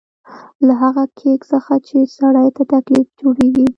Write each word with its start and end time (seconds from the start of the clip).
له 0.65 0.73
هغه 0.81 1.03
کېک 1.19 1.41
څخه 1.51 1.73
چې 1.87 1.97
سړي 2.17 2.47
ته 2.55 2.63
تکلیف 2.73 3.07
جوړېږي. 3.19 3.65